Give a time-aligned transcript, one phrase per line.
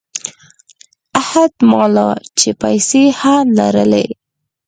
[1.19, 2.09] احت مالًا
[2.39, 4.05] چې پیسې هم لرلې.